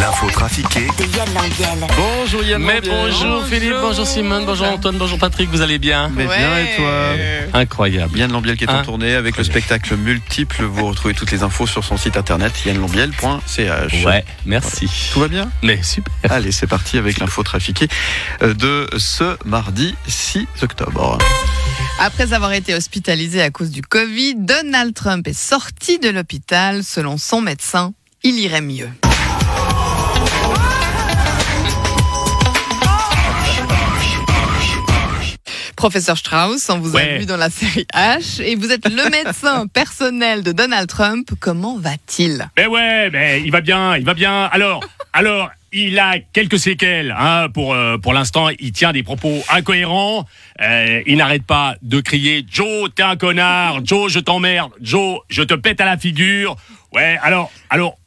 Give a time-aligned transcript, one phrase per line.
[0.00, 1.86] L'info trafiquée De Yann Lambiel.
[1.96, 2.92] Bonjour Yann Mais Lambiel.
[2.92, 7.14] bonjour Philippe, bonjour Simone, bonjour Antoine, bonjour Patrick, vous allez bien Mais bien et toi
[7.54, 8.18] Incroyable.
[8.18, 10.64] Yann Lambiel qui est en Hein tournée avec le spectacle multiple.
[10.64, 14.04] Vous retrouvez toutes les infos sur son site internet yannlambiel.ch.
[14.04, 14.88] Ouais, merci.
[15.12, 16.12] Tout va bien Mais super.
[16.30, 17.88] Allez, c'est parti avec l'info trafiquée
[18.42, 21.18] euh, de ce mardi 6 octobre.
[22.00, 26.84] Après avoir été hospitalisé à cause du Covid, Donald Trump est sorti de l'hôpital.
[26.84, 28.90] Selon son médecin, il irait mieux.
[35.76, 39.66] Professeur Strauss, on vous a vu dans la série H et vous êtes le médecin
[39.72, 41.28] personnel de Donald Trump.
[41.38, 42.48] Comment va-t-il?
[42.56, 44.44] Mais ouais, mais il va bien, il va bien.
[44.44, 47.14] Alors, alors, il a quelques séquelles.
[47.16, 50.24] Hein, pour euh, pour l'instant, il tient des propos incohérents.
[50.62, 53.84] Euh, il n'arrête pas de crier Joe, t'es un connard.
[53.84, 54.72] Joe, je t'emmerde.
[54.80, 56.56] Joe, je te pète à la figure.
[56.92, 57.98] Ouais, alors, alors.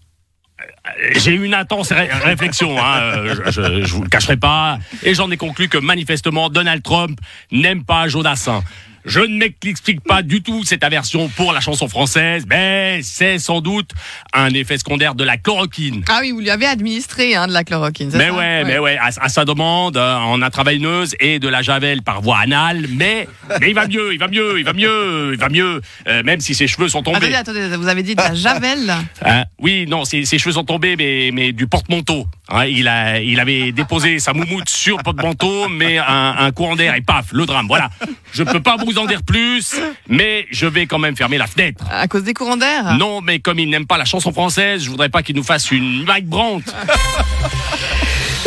[0.87, 4.79] Euh, J'ai eu une intense ré- réflexion, hein, euh, je, je vous le cacherai pas,
[5.03, 7.19] et j'en ai conclu que manifestement Donald Trump
[7.51, 8.63] n'aime pas Joe Dassin.
[9.05, 13.61] Je ne m'explique pas du tout cette aversion pour la chanson française, mais c'est sans
[13.61, 13.91] doute
[14.33, 16.03] un effet secondaire de la chloroquine.
[16.09, 18.11] Ah oui, vous lui avez administré hein, de la chloroquine.
[18.13, 21.61] Mais ça ouais, mais ouais, à, à sa demande, euh, en intraveineuse et de la
[21.61, 23.27] javel par voie anale, mais,
[23.61, 26.41] mais il va mieux, il va mieux, il va mieux, il va mieux, euh, même
[26.41, 27.33] si ses cheveux sont tombés.
[27.33, 28.93] Attendez, attendez, vous avez dit de la javel?
[29.25, 32.27] Hein oui, non, ses, ses cheveux sont tombés, mais, mais du porte-manteau.
[32.49, 36.75] Hein, il, a, il avait déposé sa moumoute sur le porte-manteau, mais un, un courant
[36.75, 37.67] d'air et paf, le drame.
[37.67, 37.89] Voilà.
[38.33, 39.75] Je peux pas vous en dire plus,
[40.07, 41.83] mais je vais quand même fermer la fenêtre.
[41.91, 42.95] à cause des courants d'air?
[42.97, 45.71] Non, mais comme il n'aime pas la chanson française, je voudrais pas qu'il nous fasse
[45.71, 46.71] une Mike Brandt.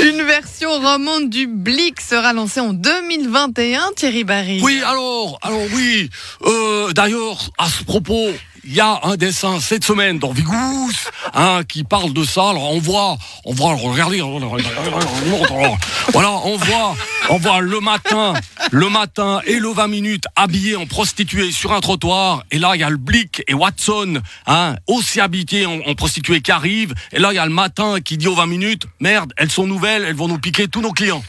[0.01, 4.61] Une version romande du Blick sera lancée en 2021, Thierry Barry.
[4.63, 6.09] Oui, alors, alors oui.
[6.45, 8.31] Euh, D'ailleurs, à ce propos,
[8.65, 10.93] il y a un dessin cette semaine dans Vigous,
[11.35, 12.51] hein, qui parle de ça.
[12.51, 16.97] Alors on voit, on voit, regardez, voilà, on voit,
[17.31, 18.35] on voit le matin,
[18.71, 22.45] le matin et le 20 minutes habillés en prostituées sur un trottoir.
[22.51, 26.41] Et là, il y a le Blick et Watson, hein, aussi habillés en, en prostituées
[26.41, 26.95] qui arrivent.
[27.13, 29.67] Et là, il y a le matin qui dit aux 20 minutes, merde, elles sont
[29.67, 31.23] nouvelles, elles vont nous piquer tous nos clients.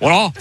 [0.00, 0.32] Voilà.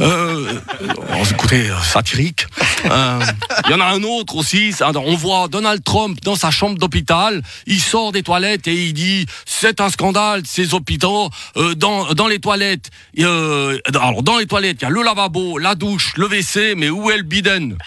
[0.00, 0.58] Euh,
[0.88, 2.46] alors, écoutez, euh, satirique.
[2.86, 3.20] Euh,
[3.66, 4.72] Il y en a un autre aussi.
[4.80, 7.42] On voit Donald Trump dans sa chambre d'hôpital.
[7.66, 11.30] Il sort des toilettes et il dit c'est un scandale ces hôpitaux.
[11.56, 15.56] Euh, dans dans les toilettes, euh, alors dans les toilettes, il y a le lavabo,
[15.56, 17.78] la douche, le WC, mais où est le biden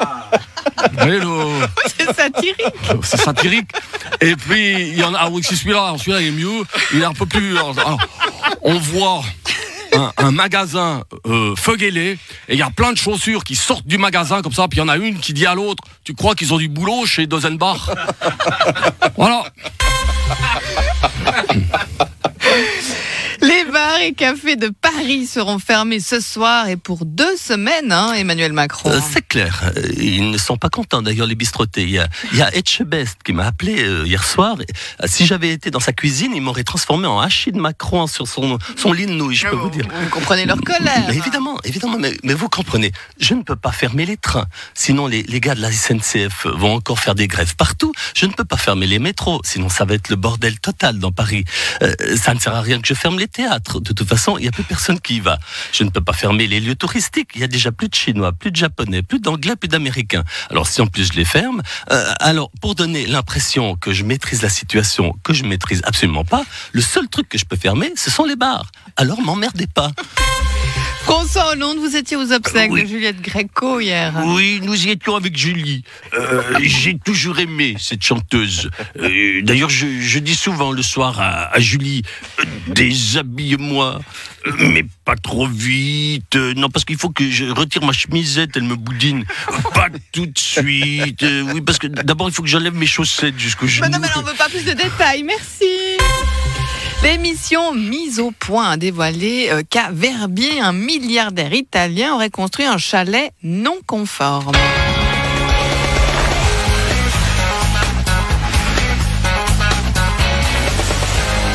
[0.00, 1.66] Vous voyez, le-
[1.98, 2.62] C'est satirique.
[3.02, 3.68] c'est satirique.
[4.22, 6.64] Et puis, il y en a, ah oui, c'est celui-là, celui-là il est mieux,
[6.94, 7.58] il est un peu plus.
[7.58, 7.98] alors,
[8.62, 9.22] on voit
[9.92, 12.12] un, un magasin euh, feuguelé,
[12.48, 14.80] et il y a plein de chaussures qui sortent du magasin comme ça, puis il
[14.80, 17.26] y en a une qui dit à l'autre Tu crois qu'ils ont du boulot chez
[17.26, 17.90] Dozenbach?
[19.18, 19.42] Voilà.
[24.04, 28.90] Et cafés de Paris seront fermés ce soir et pour deux semaines, hein, Emmanuel Macron.
[28.90, 29.62] Euh, c'est clair.
[29.78, 31.84] Euh, Ils ne sont pas contents d'ailleurs les bistrotés.
[31.84, 34.58] Il y a, il y a Etchebest qui m'a appelé euh, hier soir.
[35.06, 38.58] Si j'avais été dans sa cuisine, il m'aurait transformé en hachis de Macron sur son,
[38.76, 39.86] son lit de nouilles, je peux vous dire.
[39.88, 41.04] Vous comprenez leur colère.
[41.08, 44.46] Mais évidemment, évidemment, mais, mais vous comprenez, je ne peux pas fermer les trains.
[44.74, 47.94] Sinon, les, les gars de la SNCF vont encore faire des grèves partout.
[48.14, 49.40] Je ne peux pas fermer les métros.
[49.44, 51.44] Sinon, ça va être le bordel total dans Paris.
[51.80, 53.80] Euh, ça ne sert à rien que je ferme les théâtres.
[53.80, 55.38] De toute façon, il n'y a plus personne qui y va.
[55.72, 57.30] Je ne peux pas fermer les lieux touristiques.
[57.34, 60.24] Il y a déjà plus de Chinois, plus de Japonais, plus d'Anglais, plus d'Américains.
[60.50, 64.42] Alors, si en plus je les ferme, euh, alors, pour donner l'impression que je maîtrise
[64.42, 68.10] la situation, que je maîtrise absolument pas, le seul truc que je peux fermer, ce
[68.10, 68.66] sont les bars.
[68.96, 69.90] Alors, m'emmerdez pas.
[71.04, 72.82] François Hollande, vous étiez aux obsèques Oui.
[72.82, 74.12] de Juliette Gréco hier.
[74.24, 75.84] Oui, nous y étions avec Julie.
[76.14, 78.70] Euh, J'ai toujours aimé cette chanteuse.
[78.98, 82.02] Euh, D'ailleurs, je, je dis souvent le soir à, à Julie,
[82.40, 84.00] euh, déshabille-moi,
[84.46, 86.36] euh, mais pas trop vite.
[86.36, 89.24] Euh, non, parce qu'il faut que je retire ma chemisette, elle me boudine.
[89.74, 91.22] Pas tout de suite.
[91.22, 93.86] Euh, oui, parce que d'abord, il faut que j'enlève mes chaussettes jusqu'au genou.
[93.86, 95.98] Mais non, mais on veut pas plus de détails, merci.
[97.04, 102.78] L'émission Mise au point a dévoilé euh, qu'à Verbier, un milliardaire italien aurait construit un
[102.78, 104.54] chalet non conforme.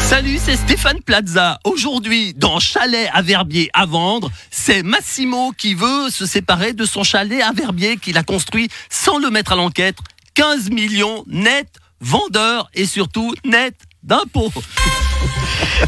[0.03, 1.59] Salut, c'est Stéphane Plaza.
[1.63, 7.01] Aujourd'hui, dans Chalet à Verbier à vendre, c'est Massimo qui veut se séparer de son
[7.01, 9.97] chalet à Verbier qu'il a construit sans le mettre à l'enquête.
[10.35, 11.69] 15 millions net,
[12.01, 13.73] vendeur et surtout net
[14.03, 14.51] d'impôts.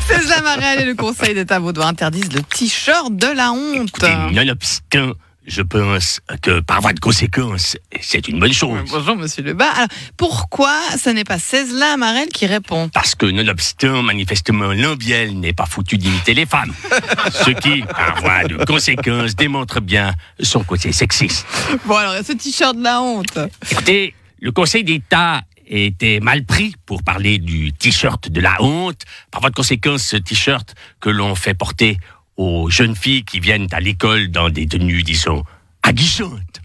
[0.08, 3.88] César Marel et le Conseil d'État vaudois interdisent le t-shirt de la honte.
[3.88, 5.14] Écoutez, nonobstant,
[5.48, 8.80] je pense que par voie de conséquence, c'est une bonne chose.
[8.90, 9.72] Bonjour Monsieur Lebas.
[9.72, 9.88] Alors,
[10.18, 12.90] pourquoi ce n'est pas César Marel qui répond?
[12.90, 16.74] Parce que nonobstant, manifestement, Lambiel n'est pas foutu d'imiter les femmes.
[17.32, 21.46] Ce qui, par voie de conséquence, démontre bien son côté sexiste.
[21.86, 23.40] Bon alors, ce t-shirt de la honte.
[23.72, 25.42] Écoutez, le Conseil d'État
[25.72, 29.02] était mal pris pour parler du t-shirt de la honte.
[29.32, 31.98] Par voie de conséquence, ce t-shirt que l'on fait porter
[32.38, 35.44] aux jeunes filles qui viennent à l'école dans des tenues, disons,
[35.82, 36.62] aguichantes.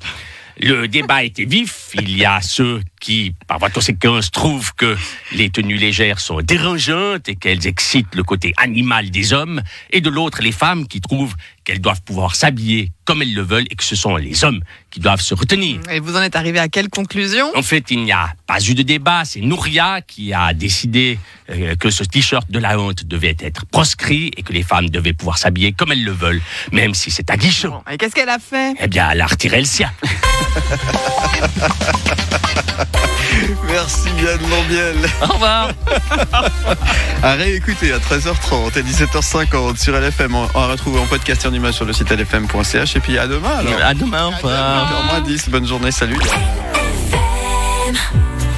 [0.59, 1.91] Le débat était vif.
[1.95, 4.97] Il y a ceux qui, par voie de conséquence, trouvent que
[5.33, 9.63] les tenues légères sont dérangeantes et qu'elles excitent le côté animal des hommes.
[9.91, 11.35] Et de l'autre, les femmes qui trouvent
[11.65, 14.61] qu'elles doivent pouvoir s'habiller comme elles le veulent et que ce sont les hommes
[14.91, 15.81] qui doivent se retenir.
[15.91, 17.47] Et vous en êtes arrivé à quelle conclusion?
[17.57, 19.25] En fait, il n'y a pas eu de débat.
[19.25, 21.19] C'est Nouria qui a décidé
[21.51, 25.13] euh, que ce t-shirt de la honte devait être proscrit et que les femmes devaient
[25.13, 27.83] pouvoir s'habiller comme elles le veulent, même si c'est aguichant.
[27.91, 28.75] Et qu'est-ce qu'elle a fait?
[28.81, 29.91] Eh bien, elle a retiré le sien.
[33.69, 34.97] Merci Yann Lambiel.
[35.23, 35.71] Au revoir.
[37.23, 40.35] À réécouter à 13h30 et 17h50 sur LFM.
[40.35, 42.97] On va retrouver en podcast et en image sur le site lfm.ch.
[42.97, 43.73] Et puis à demain alors.
[43.83, 45.23] À demain, au revoir.
[45.23, 46.19] 10 bonne journée, salut.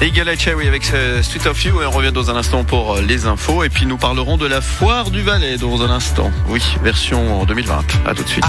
[0.01, 2.95] Eagle Eye Cherry avec ce Street of You et on revient dans un instant pour
[2.95, 6.31] euh, les infos et puis nous parlerons de la foire du Valais dans un instant.
[6.47, 7.83] Oui, version 2020.
[8.05, 8.45] À tout de suite.